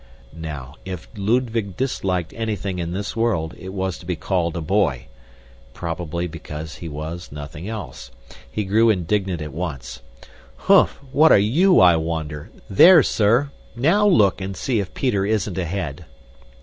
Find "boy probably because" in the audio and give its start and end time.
4.61-6.77